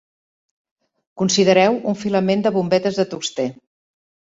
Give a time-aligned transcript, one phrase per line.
[1.23, 3.49] Considereu un filament de bombetes de tungstè.